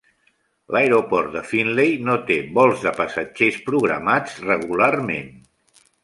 L'aeroport 0.75 1.33
de 1.35 1.41
Findlay 1.49 1.91
no 2.07 2.15
té 2.29 2.37
vols 2.55 2.85
de 2.85 2.93
passatgers 3.01 3.59
programats 3.67 4.39
regularment. 4.47 5.29